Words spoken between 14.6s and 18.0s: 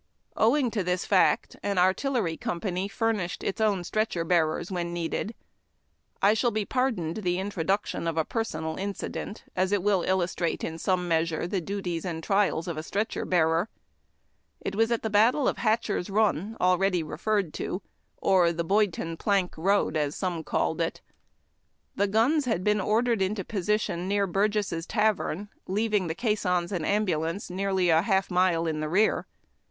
was at the battle of Hatcher s Bun, already referred to,